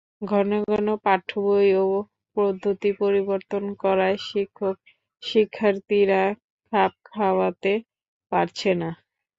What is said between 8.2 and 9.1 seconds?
পারছে না।